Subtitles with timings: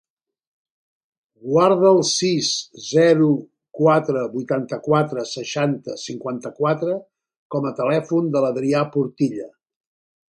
[1.49, 2.47] Guarda el sis,
[2.85, 3.27] zero,
[3.81, 6.97] quatre, vuitanta-quatre, seixanta, cinquanta-quatre
[7.57, 9.51] com a telèfon de l'Adrià Portilla.